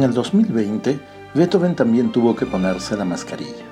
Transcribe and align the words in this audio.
En 0.00 0.04
el 0.04 0.14
2020, 0.14 0.98
Beethoven 1.34 1.76
también 1.76 2.10
tuvo 2.10 2.34
que 2.34 2.46
ponerse 2.46 2.96
la 2.96 3.04
mascarilla. 3.04 3.66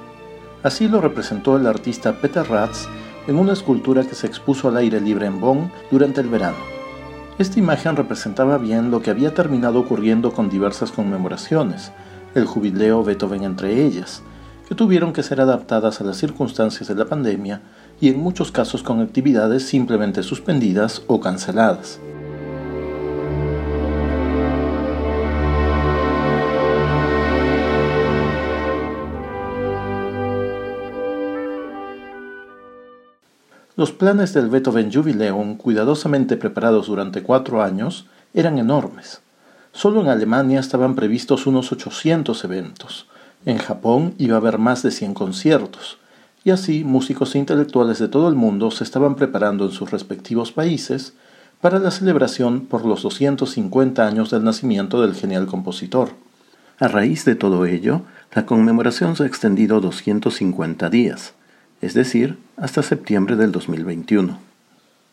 Así 0.62 0.86
lo 0.86 1.00
representó 1.00 1.56
el 1.56 1.66
artista 1.66 2.20
Peter 2.20 2.46
Ratz 2.46 2.86
en 3.26 3.38
una 3.38 3.54
escultura 3.54 4.02
que 4.02 4.14
se 4.14 4.26
expuso 4.26 4.68
al 4.68 4.76
aire 4.76 5.00
libre 5.00 5.24
en 5.24 5.40
Bonn 5.40 5.72
durante 5.90 6.20
el 6.20 6.28
verano. 6.28 6.58
Esta 7.38 7.58
imagen 7.58 7.96
representaba 7.96 8.58
bien 8.58 8.90
lo 8.90 9.00
que 9.00 9.08
había 9.08 9.32
terminado 9.32 9.80
ocurriendo 9.80 10.34
con 10.34 10.50
diversas 10.50 10.92
conmemoraciones, 10.92 11.92
el 12.34 12.44
jubileo 12.44 13.02
Beethoven 13.02 13.44
entre 13.44 13.86
ellas, 13.86 14.22
que 14.68 14.74
tuvieron 14.74 15.14
que 15.14 15.22
ser 15.22 15.40
adaptadas 15.40 16.02
a 16.02 16.04
las 16.04 16.18
circunstancias 16.18 16.88
de 16.88 16.94
la 16.94 17.06
pandemia 17.06 17.62
y 18.02 18.10
en 18.10 18.20
muchos 18.20 18.52
casos 18.52 18.82
con 18.82 19.00
actividades 19.00 19.66
simplemente 19.66 20.22
suspendidas 20.22 21.00
o 21.06 21.20
canceladas. 21.20 21.98
Los 33.78 33.92
planes 33.92 34.34
del 34.34 34.48
Beethoven 34.48 34.92
Jubileum, 34.92 35.56
cuidadosamente 35.56 36.36
preparados 36.36 36.88
durante 36.88 37.22
cuatro 37.22 37.62
años, 37.62 38.06
eran 38.34 38.58
enormes. 38.58 39.20
Solo 39.70 40.00
en 40.00 40.08
Alemania 40.08 40.58
estaban 40.58 40.96
previstos 40.96 41.46
unos 41.46 41.70
800 41.70 42.42
eventos. 42.42 43.06
En 43.46 43.58
Japón 43.58 44.14
iba 44.18 44.34
a 44.34 44.38
haber 44.38 44.58
más 44.58 44.82
de 44.82 44.90
100 44.90 45.14
conciertos. 45.14 45.98
Y 46.42 46.50
así 46.50 46.82
músicos 46.82 47.36
e 47.36 47.38
intelectuales 47.38 48.00
de 48.00 48.08
todo 48.08 48.28
el 48.28 48.34
mundo 48.34 48.72
se 48.72 48.82
estaban 48.82 49.14
preparando 49.14 49.66
en 49.66 49.70
sus 49.70 49.92
respectivos 49.92 50.50
países 50.50 51.12
para 51.60 51.78
la 51.78 51.92
celebración 51.92 52.62
por 52.62 52.84
los 52.84 53.02
250 53.02 54.04
años 54.04 54.30
del 54.30 54.42
nacimiento 54.42 55.02
del 55.02 55.14
genial 55.14 55.46
compositor. 55.46 56.08
A 56.80 56.88
raíz 56.88 57.24
de 57.24 57.36
todo 57.36 57.64
ello, 57.64 58.02
la 58.34 58.44
conmemoración 58.44 59.14
se 59.14 59.22
ha 59.22 59.26
extendido 59.26 59.80
250 59.80 60.90
días 60.90 61.34
es 61.80 61.94
decir, 61.94 62.38
hasta 62.56 62.82
septiembre 62.82 63.36
del 63.36 63.52
2021. 63.52 64.38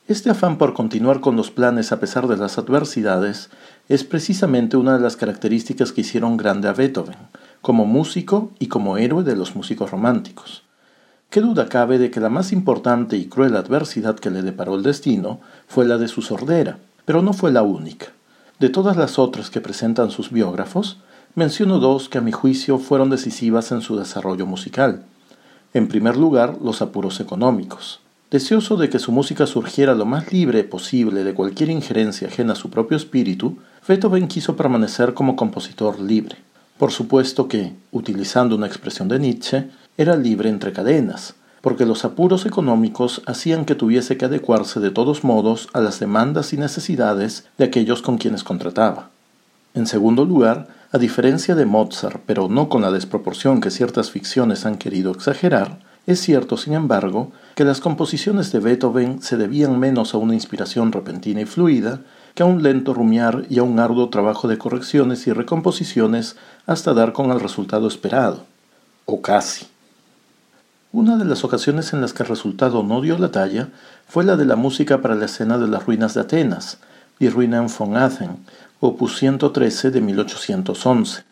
Este 0.08 0.30
afán 0.30 0.58
por 0.58 0.74
continuar 0.74 1.20
con 1.20 1.36
los 1.36 1.50
planes 1.50 1.92
a 1.92 2.00
pesar 2.00 2.28
de 2.28 2.38
las 2.38 2.58
adversidades 2.58 3.50
es 3.90 4.04
precisamente 4.04 4.78
una 4.78 4.96
de 4.96 5.00
las 5.00 5.16
características 5.16 5.92
que 5.92 6.02
hicieron 6.02 6.38
grande 6.38 6.68
a 6.68 6.74
Beethoven, 6.74 7.18
como 7.62 7.86
músico 7.86 8.52
y 8.60 8.68
como 8.68 8.98
héroe 8.98 9.24
de 9.24 9.36
los 9.36 9.56
músicos 9.56 9.90
románticos. 9.90 10.64
¿Qué 11.32 11.42
duda 11.42 11.68
cabe 11.68 11.98
de 11.98 12.12
que 12.12 12.20
la 12.20 12.30
más 12.30 12.52
importante 12.52 13.18
y 13.18 13.26
cruel 13.26 13.56
adversidad 13.56 14.16
que 14.16 14.30
le 14.30 14.42
deparó 14.42 14.76
el 14.76 14.84
destino 14.84 15.42
fue 15.68 15.86
la 15.86 15.98
de 15.98 16.08
su 16.08 16.22
sordera, 16.22 16.78
pero 17.06 17.22
no 17.22 17.34
fue 17.34 17.52
la 17.52 17.64
única. 17.64 18.08
De 18.60 18.70
todas 18.70 18.96
las 18.98 19.20
otras 19.20 19.50
que 19.50 19.60
presentan 19.60 20.12
sus 20.12 20.32
biógrafos, 20.32 20.98
menciono 21.34 21.80
dos 21.80 22.10
que 22.10 22.20
a 22.20 22.22
mi 22.22 22.32
juicio 22.32 22.78
fueron 22.78 23.10
decisivas 23.10 23.72
en 23.72 23.82
su 23.82 23.98
desarrollo 23.98 24.46
musical. 24.46 25.04
En 25.76 25.90
primer 25.90 26.16
lugar, 26.16 26.60
los 26.64 26.82
apuros 26.82 27.20
económicos. 27.20 28.00
Deseoso 28.32 28.78
de 28.78 28.90
que 28.90 28.98
su 28.98 29.12
música 29.12 29.46
surgiera 29.46 29.94
lo 29.94 30.06
más 30.06 30.32
libre 30.32 30.64
posible 30.64 31.26
de 31.26 31.34
cualquier 31.34 31.70
injerencia 31.70 32.30
ajena 32.30 32.54
a 32.54 32.56
su 32.56 32.70
propio 32.70 32.96
espíritu, 32.96 33.58
Beethoven 33.86 34.30
quiso 34.30 34.56
permanecer 34.56 35.14
como 35.14 35.36
compositor 35.36 36.00
libre. 36.00 36.38
Por 36.78 36.94
supuesto 36.94 37.50
que, 37.50 37.74
utilizando 37.92 38.56
una 38.56 38.68
expresión 38.68 39.10
de 39.10 39.20
Nietzsche, 39.20 39.68
era 39.98 40.16
libre 40.16 40.48
entre 40.48 40.72
cadenas, 40.72 41.36
porque 41.60 41.86
los 41.86 42.06
apuros 42.06 42.46
económicos 42.46 43.22
hacían 43.26 43.66
que 43.66 43.76
tuviese 43.76 44.16
que 44.16 44.24
adecuarse 44.24 44.80
de 44.80 44.92
todos 44.92 45.26
modos 45.26 45.68
a 45.74 45.82
las 45.82 46.00
demandas 46.00 46.54
y 46.54 46.58
necesidades 46.58 47.50
de 47.58 47.66
aquellos 47.66 48.02
con 48.02 48.18
quienes 48.18 48.46
contrataba. 48.46 49.10
En 49.76 49.88
segundo 49.88 50.24
lugar, 50.24 50.70
a 50.94 50.98
diferencia 50.98 51.54
de 51.54 51.66
Mozart, 51.66 52.22
pero 52.26 52.48
no 52.48 52.70
con 52.70 52.82
la 52.82 52.92
desproporción 52.92 53.60
que 53.60 53.72
ciertas 53.72 54.10
ficciones 54.10 54.66
han 54.66 54.78
querido 54.78 55.12
exagerar, 55.12 55.80
es 56.08 56.22
cierto, 56.22 56.56
sin 56.56 56.74
embargo, 56.74 57.34
que 57.56 57.66
las 57.66 57.82
composiciones 57.82 58.54
de 58.54 58.60
Beethoven 58.60 59.22
se 59.22 59.36
debían 59.36 59.78
menos 59.78 60.14
a 60.14 60.18
una 60.18 60.34
inspiración 60.34 60.94
repentina 60.94 61.42
y 61.42 61.46
fluida 61.46 62.00
que 62.36 62.44
a 62.44 62.46
un 62.46 62.64
lento 62.64 62.94
rumiar 62.94 63.46
y 63.50 63.60
a 63.60 63.64
un 63.64 63.80
arduo 63.80 64.08
trabajo 64.10 64.48
de 64.48 64.58
correcciones 64.58 65.28
y 65.28 65.34
recomposiciones 65.34 66.38
hasta 66.66 66.94
dar 66.94 67.12
con 67.12 67.32
el 67.32 67.42
resultado 67.42 67.88
esperado. 67.90 68.46
O 69.06 69.22
casi. 69.22 69.68
Una 70.94 71.18
de 71.18 71.26
las 71.26 71.44
ocasiones 71.44 71.92
en 71.92 72.00
las 72.00 72.14
que 72.14 72.24
el 72.24 72.30
resultado 72.30 72.82
no 72.82 73.02
dio 73.02 73.18
la 73.18 73.32
talla 73.32 73.68
fue 74.08 74.24
la 74.24 74.38
de 74.38 74.46
la 74.46 74.56
música 74.56 75.02
para 75.02 75.16
la 75.16 75.26
escena 75.26 75.58
de 75.58 75.68
las 75.68 75.86
ruinas 75.86 76.14
de 76.14 76.22
Atenas, 76.22 76.78
y 77.20 77.30
Ruinen 77.30 77.68
von 77.68 77.96
Athen, 77.96 78.38
opus 78.86 79.20
113 79.20 79.90
de 79.90 80.00
1811. 80.00 81.26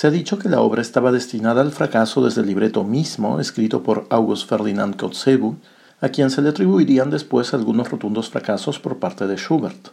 Se 0.00 0.06
ha 0.06 0.10
dicho 0.10 0.38
que 0.38 0.48
la 0.48 0.62
obra 0.62 0.80
estaba 0.80 1.12
destinada 1.12 1.60
al 1.60 1.72
fracaso 1.72 2.24
desde 2.24 2.40
el 2.40 2.46
libreto 2.46 2.84
mismo, 2.84 3.38
escrito 3.38 3.82
por 3.82 4.06
August 4.08 4.48
Ferdinand 4.48 4.96
Kotzebue, 4.96 5.56
a 6.00 6.08
quien 6.08 6.30
se 6.30 6.40
le 6.40 6.48
atribuirían 6.48 7.10
después 7.10 7.52
algunos 7.52 7.90
rotundos 7.90 8.30
fracasos 8.30 8.78
por 8.78 8.98
parte 8.98 9.26
de 9.26 9.36
Schubert. 9.36 9.88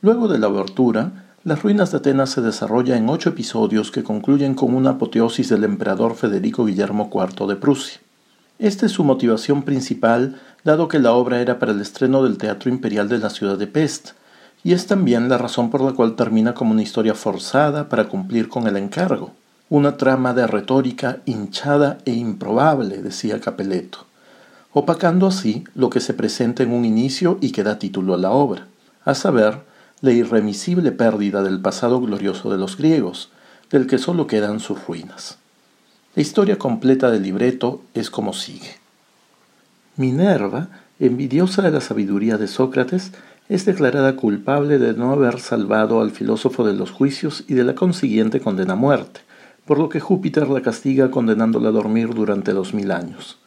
Luego 0.00 0.28
de 0.28 0.38
la 0.38 0.46
abertura, 0.46 1.24
Las 1.42 1.60
ruinas 1.60 1.90
de 1.90 1.96
Atenas 1.96 2.30
se 2.30 2.40
desarrolla 2.40 2.96
en 2.96 3.08
ocho 3.08 3.30
episodios 3.30 3.90
que 3.90 4.04
concluyen 4.04 4.54
con 4.54 4.74
una 4.74 4.90
apoteosis 4.90 5.48
del 5.48 5.64
emperador 5.64 6.14
Federico 6.14 6.64
Guillermo 6.64 7.10
IV 7.12 7.48
de 7.48 7.56
Prusia. 7.56 8.00
Esta 8.60 8.86
es 8.86 8.92
su 8.92 9.02
motivación 9.02 9.64
principal, 9.64 10.40
dado 10.62 10.86
que 10.86 11.00
la 11.00 11.14
obra 11.14 11.40
era 11.40 11.58
para 11.58 11.72
el 11.72 11.80
estreno 11.80 12.22
del 12.22 12.38
Teatro 12.38 12.70
Imperial 12.70 13.08
de 13.08 13.18
la 13.18 13.28
ciudad 13.28 13.58
de 13.58 13.66
Pest, 13.66 14.10
y 14.64 14.72
es 14.72 14.86
también 14.86 15.28
la 15.28 15.38
razón 15.38 15.70
por 15.70 15.80
la 15.80 15.92
cual 15.92 16.14
termina 16.14 16.54
como 16.54 16.72
una 16.72 16.82
historia 16.82 17.14
forzada 17.14 17.88
para 17.88 18.08
cumplir 18.08 18.48
con 18.48 18.66
el 18.66 18.76
encargo, 18.76 19.32
una 19.68 19.96
trama 19.96 20.34
de 20.34 20.46
retórica 20.46 21.20
hinchada 21.24 21.98
e 22.04 22.12
improbable, 22.12 23.02
decía 23.02 23.40
Capeletto, 23.40 24.06
opacando 24.72 25.26
así 25.26 25.64
lo 25.74 25.90
que 25.90 26.00
se 26.00 26.14
presenta 26.14 26.62
en 26.62 26.72
un 26.72 26.84
inicio 26.84 27.38
y 27.40 27.52
que 27.52 27.62
da 27.62 27.78
título 27.78 28.14
a 28.14 28.18
la 28.18 28.30
obra, 28.30 28.66
a 29.04 29.14
saber, 29.14 29.60
la 30.00 30.10
irremisible 30.10 30.90
pérdida 30.90 31.42
del 31.42 31.60
pasado 31.60 32.00
glorioso 32.00 32.50
de 32.50 32.58
los 32.58 32.76
griegos, 32.76 33.30
del 33.70 33.86
que 33.86 33.98
sólo 33.98 34.26
quedan 34.26 34.60
sus 34.60 34.84
ruinas. 34.86 35.38
La 36.14 36.22
historia 36.22 36.58
completa 36.58 37.10
del 37.10 37.22
libreto 37.22 37.82
es 37.94 38.10
como 38.10 38.32
sigue. 38.32 38.76
Minerva, 39.96 40.68
envidiosa 40.98 41.62
de 41.62 41.70
la 41.70 41.80
sabiduría 41.80 42.36
de 42.36 42.48
Sócrates, 42.48 43.12
es 43.48 43.64
declarada 43.64 44.16
culpable 44.16 44.78
de 44.78 44.94
no 44.94 45.12
haber 45.12 45.40
salvado 45.40 46.00
al 46.00 46.10
filósofo 46.10 46.64
de 46.64 46.74
los 46.74 46.90
juicios 46.90 47.44
y 47.48 47.54
de 47.54 47.64
la 47.64 47.74
consiguiente 47.74 48.40
condena 48.40 48.74
a 48.74 48.76
muerte, 48.76 49.20
por 49.66 49.78
lo 49.78 49.88
que 49.88 50.00
Júpiter 50.00 50.48
la 50.48 50.62
castiga 50.62 51.10
condenándola 51.10 51.68
a 51.68 51.72
dormir 51.72 52.14
durante 52.14 52.52
dos 52.52 52.74
mil 52.74 52.90
años. 52.90 53.38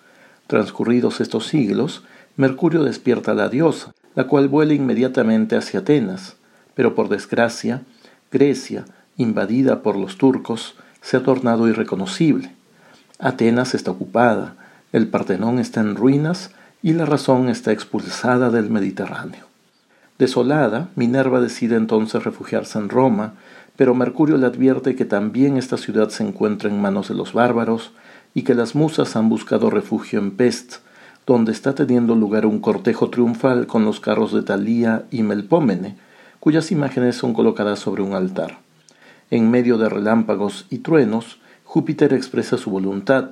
Transcurridos 0.48 1.22
estos 1.22 1.48
siglos, 1.48 2.04
Mercurio 2.38 2.84
despierta 2.84 3.32
a 3.32 3.36
la 3.36 3.50
diosa, 3.50 3.94
la 4.16 4.28
cual 4.28 4.48
vuela 4.48 4.74
inmediatamente 4.74 5.56
hacia 5.56 5.80
Atenas, 5.80 6.36
pero 6.74 6.94
por 6.94 7.10
desgracia, 7.10 7.82
Grecia, 8.32 8.86
invadida 9.18 9.82
por 9.82 9.96
los 9.96 10.18
turcos, 10.18 10.76
se 11.02 11.18
ha 11.18 11.24
tornado 11.24 11.68
irreconocible. 11.68 12.54
Atenas 13.20 13.74
está 13.74 13.92
ocupada, 13.92 14.56
el 14.92 15.08
Partenón 15.08 15.60
está 15.60 15.82
en 15.82 15.96
ruinas 15.96 16.52
y 16.82 16.94
la 16.94 17.06
razón 17.06 17.50
está 17.50 17.72
expulsada 17.72 18.50
del 18.50 18.70
Mediterráneo. 18.70 19.46
Desolada, 20.18 20.90
Minerva 20.96 21.42
decide 21.42 21.76
entonces 21.76 22.24
refugiarse 22.24 22.80
en 22.80 22.88
Roma, 22.88 23.34
pero 23.76 23.94
Mercurio 23.94 24.38
le 24.38 24.46
advierte 24.46 24.96
que 24.96 25.04
también 25.04 25.58
esta 25.58 25.76
ciudad 25.76 26.08
se 26.10 26.24
encuentra 26.24 26.70
en 26.70 26.82
manos 26.82 27.10
de 27.10 27.16
los 27.16 27.34
bárbaros 27.34 27.92
y 28.34 28.44
que 28.44 28.56
las 28.56 28.76
musas 28.76 29.18
han 29.18 29.28
buscado 29.28 29.70
refugio 29.70 30.20
en 30.20 30.32
Pest, 30.32 30.78
donde 31.26 31.52
está 31.52 31.76
teniendo 31.76 32.16
lugar 32.16 32.46
un 32.46 32.60
cortejo 32.60 33.10
triunfal 33.10 33.68
con 33.68 33.84
los 33.84 34.00
carros 34.00 34.32
de 34.34 34.44
Talía 34.44 35.04
y 35.12 35.24
Melpómene, 35.24 35.98
cuyas 36.40 36.72
imágenes 36.72 37.18
son 37.18 37.34
colocadas 37.34 37.80
sobre 37.80 38.02
un 38.04 38.14
altar. 38.14 38.60
En 39.32 39.52
medio 39.52 39.78
de 39.78 39.90
relámpagos 39.90 40.66
y 40.70 40.78
truenos, 40.78 41.40
Júpiter 41.64 42.14
expresa 42.14 42.58
su 42.58 42.70
voluntad. 42.70 43.32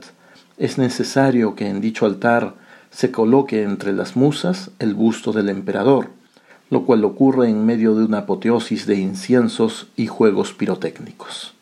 Es 0.57 0.77
necesario 0.77 1.55
que 1.55 1.69
en 1.69 1.79
dicho 1.79 2.05
altar 2.05 2.55
se 2.89 3.11
coloque 3.11 3.63
entre 3.63 3.93
las 3.93 4.17
musas 4.17 4.71
el 4.79 4.95
busto 4.95 5.31
del 5.31 5.49
emperador, 5.49 6.09
lo 6.69 6.85
cual 6.85 7.03
ocurre 7.05 7.49
en 7.49 7.65
medio 7.65 7.95
de 7.95 8.05
una 8.05 8.19
apoteosis 8.19 8.85
de 8.85 8.95
inciensos 8.95 9.87
y 9.95 10.07
juegos 10.07 10.53
pirotécnicos. 10.53 11.53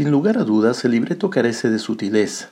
Sin 0.00 0.10
lugar 0.10 0.38
a 0.38 0.44
dudas, 0.44 0.82
el 0.86 0.92
libreto 0.92 1.28
carece 1.28 1.68
de 1.68 1.78
sutileza. 1.78 2.48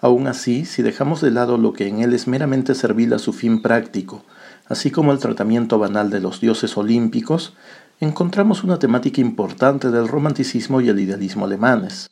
Aún 0.00 0.26
así, 0.26 0.64
si 0.64 0.82
dejamos 0.82 1.20
de 1.20 1.30
lado 1.30 1.56
lo 1.56 1.72
que 1.72 1.86
en 1.86 2.00
él 2.00 2.12
es 2.12 2.26
meramente 2.26 2.74
servil 2.74 3.14
a 3.14 3.20
su 3.20 3.32
fin 3.32 3.62
práctico, 3.62 4.24
así 4.66 4.90
como 4.90 5.12
el 5.12 5.20
tratamiento 5.20 5.78
banal 5.78 6.10
de 6.10 6.18
los 6.18 6.40
dioses 6.40 6.76
olímpicos, 6.76 7.54
encontramos 8.00 8.64
una 8.64 8.80
temática 8.80 9.20
importante 9.20 9.92
del 9.92 10.08
romanticismo 10.08 10.80
y 10.80 10.88
el 10.88 10.98
idealismo 10.98 11.44
alemanes, 11.44 12.10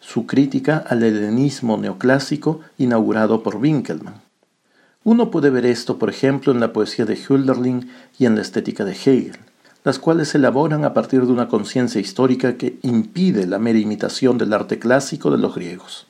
su 0.00 0.24
crítica 0.24 0.78
al 0.78 1.02
helenismo 1.02 1.76
neoclásico 1.76 2.60
inaugurado 2.78 3.42
por 3.42 3.56
Winkelmann. 3.56 4.22
Uno 5.04 5.30
puede 5.30 5.50
ver 5.50 5.66
esto, 5.66 5.98
por 5.98 6.08
ejemplo, 6.08 6.52
en 6.54 6.60
la 6.60 6.72
poesía 6.72 7.04
de 7.04 7.18
Hölderlin 7.22 7.90
y 8.18 8.24
en 8.24 8.36
la 8.36 8.40
estética 8.40 8.86
de 8.86 8.92
Hegel 8.92 9.36
las 9.84 9.98
cuales 9.98 10.28
se 10.28 10.38
elaboran 10.38 10.84
a 10.84 10.94
partir 10.94 11.26
de 11.26 11.32
una 11.32 11.48
conciencia 11.48 12.00
histórica 12.00 12.56
que 12.56 12.78
impide 12.82 13.46
la 13.46 13.58
mera 13.58 13.78
imitación 13.78 14.38
del 14.38 14.52
arte 14.52 14.78
clásico 14.78 15.30
de 15.30 15.38
los 15.38 15.54
griegos. 15.54 16.06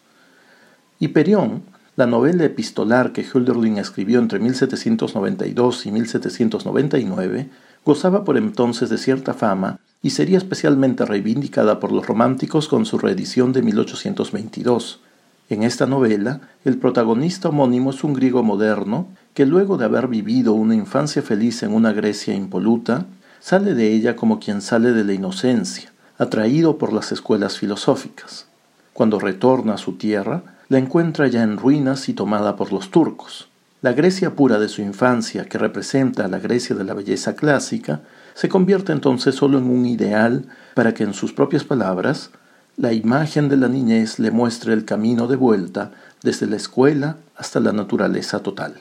Hiperión, 0.98 1.62
la 1.96 2.06
novela 2.06 2.44
epistolar 2.44 3.12
que 3.12 3.22
Hölderlin 3.22 3.78
escribió 3.78 4.18
entre 4.18 4.38
1792 4.38 5.86
y 5.86 5.92
1799, 5.92 7.50
gozaba 7.84 8.24
por 8.24 8.36
entonces 8.36 8.88
de 8.88 8.98
cierta 8.98 9.34
fama 9.34 9.78
y 10.02 10.10
sería 10.10 10.38
especialmente 10.38 11.04
reivindicada 11.04 11.80
por 11.80 11.92
los 11.92 12.06
románticos 12.06 12.68
con 12.68 12.86
su 12.86 12.98
reedición 12.98 13.52
de 13.52 13.62
1822. 13.62 15.00
En 15.48 15.62
esta 15.62 15.86
novela, 15.86 16.40
el 16.64 16.78
protagonista 16.78 17.50
homónimo 17.50 17.90
es 17.90 18.04
un 18.04 18.14
griego 18.14 18.42
moderno 18.42 19.08
que 19.34 19.44
luego 19.44 19.76
de 19.76 19.84
haber 19.84 20.08
vivido 20.08 20.54
una 20.54 20.74
infancia 20.74 21.22
feliz 21.22 21.62
en 21.62 21.72
una 21.72 21.92
Grecia 21.92 22.34
impoluta, 22.34 23.06
sale 23.42 23.74
de 23.74 23.92
ella 23.92 24.14
como 24.14 24.38
quien 24.38 24.62
sale 24.62 24.92
de 24.92 25.02
la 25.02 25.14
inocencia, 25.14 25.92
atraído 26.16 26.78
por 26.78 26.92
las 26.92 27.10
escuelas 27.10 27.58
filosóficas. 27.58 28.46
Cuando 28.92 29.18
retorna 29.18 29.74
a 29.74 29.78
su 29.78 29.94
tierra, 29.94 30.44
la 30.68 30.78
encuentra 30.78 31.26
ya 31.26 31.42
en 31.42 31.56
ruinas 31.56 32.08
y 32.08 32.14
tomada 32.14 32.54
por 32.54 32.72
los 32.72 32.92
turcos. 32.92 33.48
La 33.80 33.94
Grecia 33.94 34.36
pura 34.36 34.60
de 34.60 34.68
su 34.68 34.80
infancia, 34.80 35.44
que 35.46 35.58
representa 35.58 36.24
a 36.24 36.28
la 36.28 36.38
Grecia 36.38 36.76
de 36.76 36.84
la 36.84 36.94
belleza 36.94 37.34
clásica, 37.34 38.02
se 38.34 38.48
convierte 38.48 38.92
entonces 38.92 39.34
solo 39.34 39.58
en 39.58 39.64
un 39.64 39.86
ideal 39.86 40.44
para 40.74 40.94
que 40.94 41.02
en 41.02 41.12
sus 41.12 41.32
propias 41.32 41.64
palabras 41.64 42.30
la 42.76 42.92
imagen 42.92 43.48
de 43.48 43.56
la 43.56 43.66
niñez 43.66 44.20
le 44.20 44.30
muestre 44.30 44.72
el 44.72 44.84
camino 44.84 45.26
de 45.26 45.36
vuelta 45.36 45.90
desde 46.22 46.46
la 46.46 46.56
escuela 46.56 47.16
hasta 47.36 47.58
la 47.58 47.72
naturaleza 47.72 48.38
total. 48.38 48.74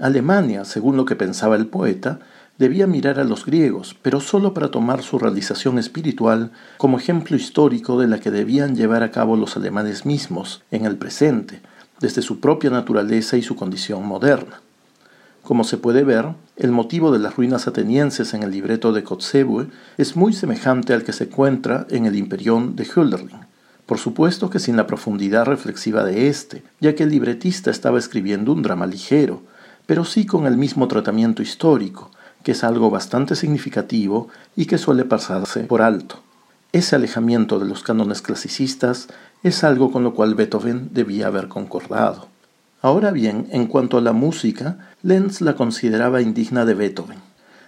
Alemania, 0.00 0.64
según 0.64 0.96
lo 0.96 1.04
que 1.04 1.14
pensaba 1.14 1.54
el 1.54 1.66
poeta, 1.66 2.18
debía 2.62 2.86
mirar 2.86 3.18
a 3.18 3.24
los 3.24 3.44
griegos, 3.44 3.96
pero 4.02 4.20
sólo 4.20 4.54
para 4.54 4.70
tomar 4.70 5.02
su 5.02 5.18
realización 5.18 5.80
espiritual 5.80 6.52
como 6.76 6.96
ejemplo 6.96 7.36
histórico 7.36 7.98
de 7.98 8.06
la 8.06 8.20
que 8.20 8.30
debían 8.30 8.76
llevar 8.76 9.02
a 9.02 9.10
cabo 9.10 9.36
los 9.36 9.56
alemanes 9.56 10.06
mismos 10.06 10.62
en 10.70 10.84
el 10.84 10.96
presente, 10.96 11.60
desde 11.98 12.22
su 12.22 12.38
propia 12.38 12.70
naturaleza 12.70 13.36
y 13.36 13.42
su 13.42 13.56
condición 13.56 14.06
moderna. 14.06 14.60
Como 15.42 15.64
se 15.64 15.76
puede 15.76 16.04
ver, 16.04 16.28
el 16.56 16.70
motivo 16.70 17.10
de 17.10 17.18
las 17.18 17.34
ruinas 17.34 17.66
atenienses 17.66 18.32
en 18.32 18.44
el 18.44 18.52
libreto 18.52 18.92
de 18.92 19.02
Kotzebue 19.02 19.66
es 19.98 20.14
muy 20.14 20.32
semejante 20.32 20.94
al 20.94 21.02
que 21.02 21.12
se 21.12 21.24
encuentra 21.24 21.88
en 21.90 22.06
el 22.06 22.14
Imperión 22.14 22.76
de 22.76 22.84
Hölderlin. 22.84 23.40
Por 23.86 23.98
supuesto 23.98 24.50
que 24.50 24.60
sin 24.60 24.76
la 24.76 24.86
profundidad 24.86 25.46
reflexiva 25.46 26.04
de 26.04 26.28
éste, 26.28 26.62
ya 26.78 26.94
que 26.94 27.02
el 27.02 27.10
libretista 27.10 27.72
estaba 27.72 27.98
escribiendo 27.98 28.52
un 28.52 28.62
drama 28.62 28.86
ligero, 28.86 29.42
pero 29.84 30.04
sí 30.04 30.26
con 30.26 30.46
el 30.46 30.56
mismo 30.56 30.86
tratamiento 30.86 31.42
histórico, 31.42 32.12
que 32.42 32.52
es 32.52 32.64
algo 32.64 32.90
bastante 32.90 33.36
significativo 33.36 34.28
y 34.56 34.66
que 34.66 34.78
suele 34.78 35.04
pasarse 35.04 35.64
por 35.64 35.82
alto. 35.82 36.20
Ese 36.72 36.96
alejamiento 36.96 37.58
de 37.58 37.66
los 37.66 37.82
cánones 37.82 38.22
clasicistas 38.22 39.08
es 39.42 39.62
algo 39.64 39.92
con 39.92 40.04
lo 40.04 40.14
cual 40.14 40.34
Beethoven 40.34 40.88
debía 40.92 41.26
haber 41.26 41.48
concordado. 41.48 42.28
Ahora 42.80 43.10
bien, 43.10 43.46
en 43.50 43.66
cuanto 43.66 43.98
a 43.98 44.00
la 44.00 44.12
música, 44.12 44.78
Lenz 45.02 45.40
la 45.40 45.54
consideraba 45.54 46.22
indigna 46.22 46.64
de 46.64 46.74
Beethoven. 46.74 47.18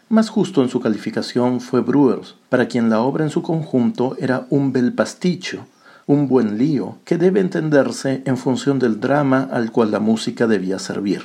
Más 0.08 0.28
justo 0.28 0.62
en 0.62 0.68
su 0.68 0.80
calificación 0.80 1.60
fue 1.60 1.80
Breuers, 1.80 2.34
para 2.48 2.66
quien 2.66 2.90
la 2.90 3.00
obra 3.00 3.24
en 3.24 3.30
su 3.30 3.42
conjunto 3.42 4.16
era 4.18 4.46
un 4.50 4.72
bel 4.72 4.92
pasticcio, 4.92 5.66
un 6.06 6.28
buen 6.28 6.58
lío, 6.58 6.98
que 7.04 7.16
debe 7.16 7.40
entenderse 7.40 8.22
en 8.24 8.36
función 8.36 8.78
del 8.78 9.00
drama 9.00 9.48
al 9.50 9.70
cual 9.70 9.90
la 9.90 10.00
música 10.00 10.46
debía 10.46 10.78
servir. 10.78 11.22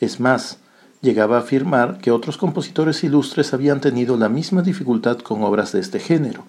Es 0.00 0.20
más, 0.20 0.58
llegaba 1.00 1.36
a 1.36 1.40
afirmar 1.40 1.98
que 1.98 2.10
otros 2.10 2.36
compositores 2.36 3.04
ilustres 3.04 3.54
habían 3.54 3.80
tenido 3.80 4.16
la 4.16 4.28
misma 4.28 4.62
dificultad 4.62 5.18
con 5.18 5.42
obras 5.42 5.72
de 5.72 5.80
este 5.80 6.00
género, 6.00 6.44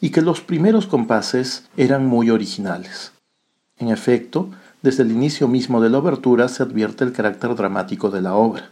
y 0.00 0.10
que 0.10 0.22
los 0.22 0.40
primeros 0.40 0.86
compases 0.86 1.68
eran 1.76 2.06
muy 2.06 2.30
originales. 2.30 3.12
En 3.76 3.88
efecto, 3.88 4.50
desde 4.82 5.02
el 5.02 5.10
inicio 5.10 5.48
mismo 5.48 5.80
de 5.80 5.90
la 5.90 5.98
obertura 5.98 6.48
se 6.48 6.62
advierte 6.62 7.04
el 7.04 7.12
carácter 7.12 7.54
dramático 7.54 8.10
de 8.10 8.22
la 8.22 8.34
obra. 8.34 8.70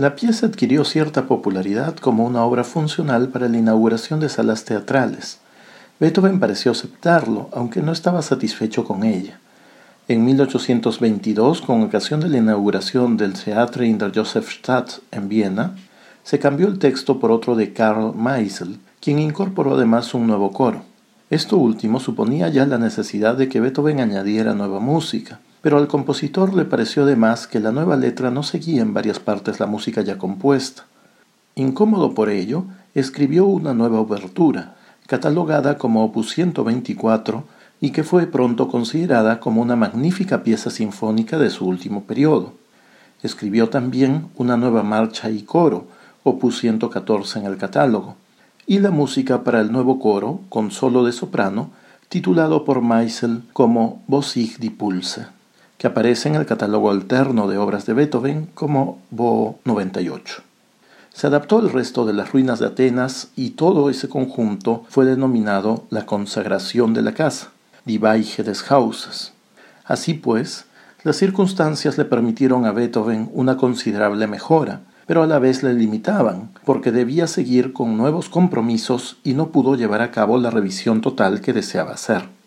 La 0.00 0.16
pieza 0.16 0.46
adquirió 0.46 0.86
cierta 0.86 1.26
popularidad 1.26 1.94
como 1.94 2.24
una 2.24 2.42
obra 2.42 2.64
funcional 2.64 3.28
para 3.28 3.50
la 3.50 3.58
inauguración 3.58 4.18
de 4.18 4.30
salas 4.30 4.64
teatrales. 4.64 5.40
Beethoven 6.00 6.40
pareció 6.40 6.72
aceptarlo, 6.72 7.50
aunque 7.52 7.82
no 7.82 7.92
estaba 7.92 8.22
satisfecho 8.22 8.84
con 8.84 9.04
ella. 9.04 9.40
En 10.08 10.24
1822, 10.24 11.60
con 11.60 11.82
ocasión 11.82 12.20
de 12.20 12.30
la 12.30 12.38
inauguración 12.38 13.18
del 13.18 13.34
Theatre 13.34 13.86
in 13.86 13.98
der 13.98 14.10
Josefstadt 14.14 15.00
en 15.10 15.28
Viena, 15.28 15.76
se 16.22 16.38
cambió 16.38 16.68
el 16.68 16.78
texto 16.78 17.20
por 17.20 17.30
otro 17.30 17.54
de 17.54 17.74
Karl 17.74 18.14
Meisel, 18.16 18.78
quien 19.02 19.18
incorporó 19.18 19.74
además 19.74 20.14
un 20.14 20.26
nuevo 20.26 20.50
coro. 20.50 20.82
Esto 21.28 21.58
último 21.58 22.00
suponía 22.00 22.48
ya 22.48 22.64
la 22.64 22.78
necesidad 22.78 23.34
de 23.36 23.50
que 23.50 23.60
Beethoven 23.60 24.00
añadiera 24.00 24.54
nueva 24.54 24.80
música 24.80 25.40
pero 25.62 25.76
al 25.76 25.88
compositor 25.88 26.54
le 26.54 26.64
pareció 26.64 27.04
de 27.04 27.16
más 27.16 27.46
que 27.46 27.60
la 27.60 27.72
nueva 27.72 27.96
letra 27.96 28.30
no 28.30 28.42
seguía 28.42 28.82
en 28.82 28.94
varias 28.94 29.18
partes 29.18 29.60
la 29.60 29.66
música 29.66 30.02
ya 30.02 30.18
compuesta. 30.18 30.86
Incómodo 31.54 32.14
por 32.14 32.30
ello, 32.30 32.64
escribió 32.94 33.44
una 33.44 33.74
nueva 33.74 34.00
obertura, 34.00 34.76
catalogada 35.06 35.76
como 35.76 36.04
opus 36.04 36.30
124, 36.30 37.44
y 37.80 37.90
que 37.90 38.04
fue 38.04 38.26
pronto 38.26 38.68
considerada 38.68 39.40
como 39.40 39.62
una 39.62 39.76
magnífica 39.76 40.42
pieza 40.42 40.70
sinfónica 40.70 41.38
de 41.38 41.50
su 41.50 41.66
último 41.66 42.04
periodo. 42.04 42.52
Escribió 43.22 43.68
también 43.68 44.28
una 44.36 44.56
nueva 44.56 44.82
marcha 44.82 45.30
y 45.30 45.42
coro, 45.42 45.86
opus 46.22 46.58
114 46.60 47.38
en 47.38 47.46
el 47.46 47.56
catálogo, 47.56 48.16
y 48.66 48.78
la 48.78 48.90
música 48.90 49.42
para 49.42 49.60
el 49.60 49.72
nuevo 49.72 49.98
coro, 49.98 50.40
con 50.48 50.70
solo 50.70 51.04
de 51.04 51.12
soprano, 51.12 51.70
titulado 52.08 52.64
por 52.64 52.82
Meisel 52.82 53.42
como 53.52 54.02
Bosig 54.06 54.58
die 54.58 54.70
Pulse, 54.70 55.26
que 55.80 55.86
aparece 55.86 56.28
en 56.28 56.34
el 56.34 56.44
catálogo 56.44 56.90
alterno 56.90 57.48
de 57.48 57.56
obras 57.56 57.86
de 57.86 57.94
Beethoven 57.94 58.50
como 58.52 58.98
Bo 59.10 59.60
98. 59.64 60.42
Se 61.10 61.26
adaptó 61.26 61.58
el 61.58 61.72
resto 61.72 62.04
de 62.04 62.12
las 62.12 62.32
ruinas 62.32 62.58
de 62.58 62.66
Atenas 62.66 63.28
y 63.34 63.52
todo 63.52 63.88
ese 63.88 64.06
conjunto 64.10 64.84
fue 64.90 65.06
denominado 65.06 65.84
la 65.88 66.04
consagración 66.04 66.92
de 66.92 67.00
la 67.00 67.14
casa, 67.14 67.48
Die 67.86 67.96
Weiche 67.96 68.42
des 68.42 68.70
Hauses. 68.70 69.32
Así 69.86 70.12
pues, 70.12 70.66
las 71.02 71.16
circunstancias 71.16 71.96
le 71.96 72.04
permitieron 72.04 72.66
a 72.66 72.72
Beethoven 72.72 73.30
una 73.32 73.56
considerable 73.56 74.26
mejora, 74.26 74.82
pero 75.06 75.22
a 75.22 75.26
la 75.26 75.38
vez 75.38 75.62
le 75.62 75.72
limitaban, 75.72 76.50
porque 76.66 76.92
debía 76.92 77.26
seguir 77.26 77.72
con 77.72 77.96
nuevos 77.96 78.28
compromisos 78.28 79.16
y 79.24 79.32
no 79.32 79.48
pudo 79.48 79.76
llevar 79.76 80.02
a 80.02 80.10
cabo 80.10 80.36
la 80.36 80.50
revisión 80.50 81.00
total 81.00 81.40
que 81.40 81.54
deseaba 81.54 81.92
hacer. 81.92 82.39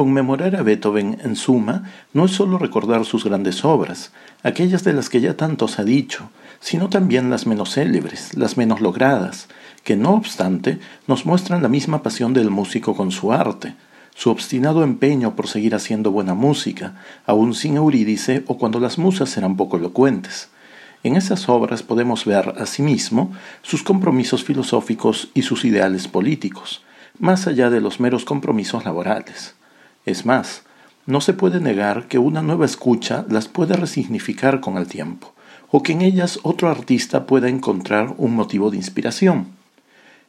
Conmemorar 0.00 0.56
a 0.56 0.62
Beethoven, 0.62 1.18
en 1.22 1.36
suma, 1.36 1.84
no 2.14 2.24
es 2.24 2.30
solo 2.30 2.56
recordar 2.56 3.04
sus 3.04 3.22
grandes 3.22 3.66
obras, 3.66 4.12
aquellas 4.42 4.82
de 4.82 4.94
las 4.94 5.10
que 5.10 5.20
ya 5.20 5.36
tanto 5.36 5.68
se 5.68 5.82
ha 5.82 5.84
dicho, 5.84 6.30
sino 6.58 6.88
también 6.88 7.28
las 7.28 7.46
menos 7.46 7.74
célebres, 7.74 8.34
las 8.34 8.56
menos 8.56 8.80
logradas, 8.80 9.48
que 9.84 9.96
no 9.96 10.14
obstante 10.14 10.78
nos 11.06 11.26
muestran 11.26 11.62
la 11.62 11.68
misma 11.68 12.02
pasión 12.02 12.32
del 12.32 12.48
músico 12.48 12.96
con 12.96 13.10
su 13.10 13.30
arte, 13.30 13.74
su 14.14 14.30
obstinado 14.30 14.84
empeño 14.84 15.36
por 15.36 15.48
seguir 15.48 15.74
haciendo 15.74 16.10
buena 16.10 16.32
música, 16.32 16.94
aun 17.26 17.52
sin 17.52 17.76
Eurídice 17.76 18.42
o 18.46 18.56
cuando 18.56 18.80
las 18.80 18.96
musas 18.96 19.36
eran 19.36 19.58
poco 19.58 19.76
elocuentes. 19.76 20.48
En 21.02 21.14
esas 21.14 21.46
obras 21.50 21.82
podemos 21.82 22.24
ver, 22.24 22.54
asimismo, 22.56 23.32
sus 23.60 23.82
compromisos 23.82 24.44
filosóficos 24.44 25.28
y 25.34 25.42
sus 25.42 25.66
ideales 25.66 26.08
políticos, 26.08 26.82
más 27.18 27.46
allá 27.46 27.68
de 27.68 27.82
los 27.82 28.00
meros 28.00 28.24
compromisos 28.24 28.86
laborales. 28.86 29.59
Es 30.06 30.24
más, 30.26 30.62
no 31.06 31.20
se 31.20 31.32
puede 31.32 31.60
negar 31.60 32.06
que 32.08 32.18
una 32.18 32.42
nueva 32.42 32.64
escucha 32.64 33.24
las 33.28 33.48
puede 33.48 33.74
resignificar 33.74 34.60
con 34.60 34.76
el 34.76 34.86
tiempo, 34.86 35.34
o 35.70 35.82
que 35.82 35.92
en 35.92 36.02
ellas 36.02 36.38
otro 36.42 36.70
artista 36.70 37.26
pueda 37.26 37.48
encontrar 37.48 38.14
un 38.16 38.34
motivo 38.34 38.70
de 38.70 38.76
inspiración. 38.76 39.48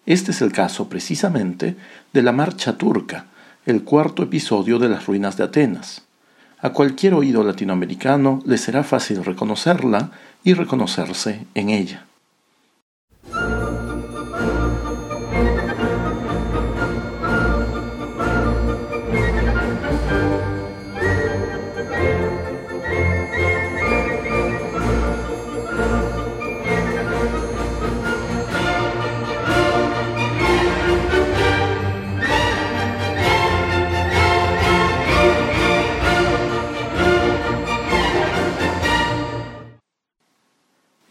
Este 0.05 0.31
es 0.31 0.41
el 0.41 0.51
caso 0.51 0.89
precisamente 0.89 1.75
de 2.13 2.21
la 2.21 2.31
Marcha 2.31 2.77
Turca, 2.77 3.27
el 3.65 3.83
cuarto 3.83 4.23
episodio 4.23 4.79
de 4.79 4.89
las 4.89 5.05
ruinas 5.05 5.37
de 5.37 5.43
Atenas. 5.43 6.03
A 6.59 6.71
cualquier 6.71 7.13
oído 7.13 7.43
latinoamericano 7.43 8.41
le 8.45 8.57
será 8.57 8.83
fácil 8.83 9.23
reconocerla 9.23 10.11
y 10.43 10.53
reconocerse 10.53 11.45
en 11.53 11.69
ella. 11.69 12.05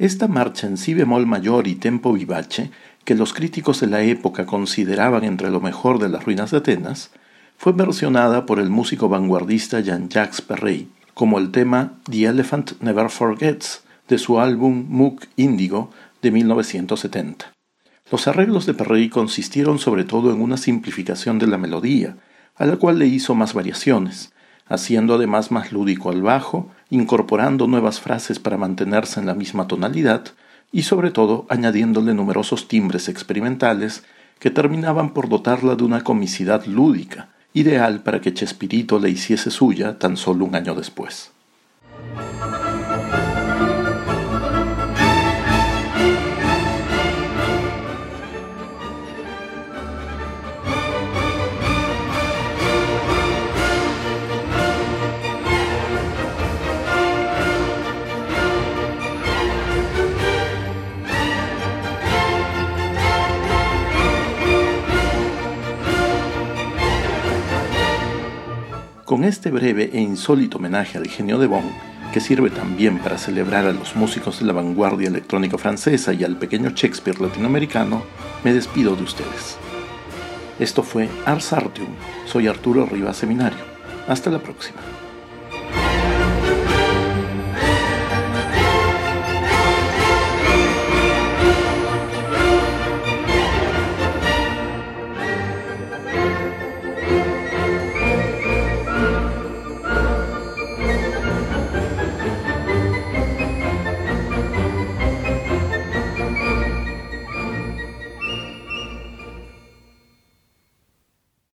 Esta 0.00 0.28
marcha 0.28 0.66
en 0.66 0.78
si 0.78 0.94
bemol 0.94 1.26
mayor 1.26 1.68
y 1.68 1.74
tempo 1.74 2.14
vivace, 2.14 2.70
que 3.04 3.14
los 3.14 3.34
críticos 3.34 3.80
de 3.80 3.86
la 3.86 4.00
época 4.00 4.46
consideraban 4.46 5.24
entre 5.24 5.50
lo 5.50 5.60
mejor 5.60 5.98
de 5.98 6.08
las 6.08 6.24
ruinas 6.24 6.50
de 6.50 6.56
Atenas, 6.56 7.10
fue 7.58 7.72
versionada 7.72 8.46
por 8.46 8.60
el 8.60 8.70
músico 8.70 9.10
vanguardista 9.10 9.80
Jean-Jacques 9.80 10.40
Perrey 10.40 10.88
como 11.12 11.38
el 11.38 11.50
tema 11.50 11.98
The 12.10 12.24
Elephant 12.24 12.80
Never 12.80 13.10
Forgets 13.10 13.82
de 14.08 14.16
su 14.16 14.40
álbum 14.40 14.86
Moog 14.88 15.20
Indigo 15.36 15.90
de 16.22 16.30
1970. 16.30 17.52
Los 18.10 18.26
arreglos 18.26 18.64
de 18.64 18.72
Perrey 18.72 19.10
consistieron 19.10 19.78
sobre 19.78 20.04
todo 20.04 20.32
en 20.32 20.40
una 20.40 20.56
simplificación 20.56 21.38
de 21.38 21.46
la 21.46 21.58
melodía, 21.58 22.16
a 22.56 22.64
la 22.64 22.76
cual 22.76 22.98
le 22.98 23.06
hizo 23.06 23.34
más 23.34 23.52
variaciones, 23.52 24.32
haciendo 24.70 25.14
además 25.14 25.50
más 25.50 25.72
lúdico 25.72 26.08
al 26.10 26.22
bajo, 26.22 26.70
incorporando 26.88 27.66
nuevas 27.66 28.00
frases 28.00 28.38
para 28.38 28.56
mantenerse 28.56 29.20
en 29.20 29.26
la 29.26 29.34
misma 29.34 29.66
tonalidad 29.66 30.24
y 30.72 30.84
sobre 30.84 31.10
todo 31.10 31.44
añadiéndole 31.50 32.14
numerosos 32.14 32.68
timbres 32.68 33.08
experimentales 33.08 34.04
que 34.38 34.50
terminaban 34.50 35.12
por 35.12 35.28
dotarla 35.28 35.74
de 35.74 35.84
una 35.84 36.02
comicidad 36.02 36.64
lúdica, 36.64 37.28
ideal 37.52 38.02
para 38.02 38.20
que 38.20 38.32
Chespirito 38.32 38.98
le 38.98 39.10
hiciese 39.10 39.50
suya 39.50 39.98
tan 39.98 40.16
solo 40.16 40.44
un 40.44 40.54
año 40.54 40.74
después. 40.74 41.32
Con 69.10 69.24
este 69.24 69.50
breve 69.50 69.90
e 69.92 70.00
insólito 70.00 70.58
homenaje 70.58 70.96
al 70.96 71.08
genio 71.08 71.36
de 71.40 71.48
Bonn, 71.48 71.68
que 72.12 72.20
sirve 72.20 72.48
también 72.48 73.00
para 73.00 73.18
celebrar 73.18 73.66
a 73.66 73.72
los 73.72 73.96
músicos 73.96 74.38
de 74.38 74.46
la 74.46 74.52
vanguardia 74.52 75.08
electrónica 75.08 75.58
francesa 75.58 76.12
y 76.12 76.22
al 76.22 76.36
pequeño 76.36 76.70
Shakespeare 76.76 77.20
latinoamericano, 77.20 78.04
me 78.44 78.54
despido 78.54 78.94
de 78.94 79.02
ustedes. 79.02 79.58
Esto 80.60 80.84
fue 80.84 81.08
Ars 81.26 81.52
Artium. 81.52 81.88
Soy 82.24 82.46
Arturo 82.46 82.86
Rivas 82.86 83.16
Seminario. 83.16 83.64
Hasta 84.06 84.30
la 84.30 84.38
próxima. 84.38 84.78